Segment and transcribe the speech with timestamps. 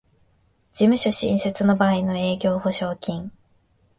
[0.73, 3.29] 事務所新設の場合の営業保証金